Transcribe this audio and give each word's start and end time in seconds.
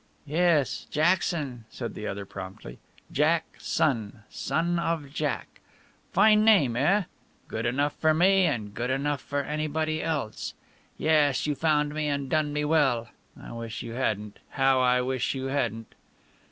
"Yes, 0.25 0.87
Jackson," 0.89 1.65
said 1.69 1.93
the 1.93 2.07
other 2.07 2.25
promptly. 2.25 2.79
"Jack 3.11 3.45
son, 3.59 4.23
son 4.31 4.79
of 4.79 5.13
Jack. 5.13 5.61
Fine 6.11 6.43
name, 6.43 6.75
eh 6.75 7.03
good 7.47 7.67
enough 7.67 7.93
for 7.99 8.11
me 8.11 8.45
and 8.47 8.73
good 8.73 8.89
enough 8.89 9.21
for 9.21 9.41
anybody 9.43 10.01
else. 10.01 10.55
Yes, 10.97 11.45
you 11.45 11.53
found 11.53 11.93
me 11.93 12.07
and 12.07 12.31
done 12.31 12.51
me 12.51 12.65
well. 12.65 13.09
I 13.39 13.51
wish 13.51 13.83
you 13.83 13.93
hadn't. 13.93 14.39
How 14.49 14.79
I 14.79 15.01
wish 15.01 15.35
you 15.35 15.49
hadn't." 15.49 15.93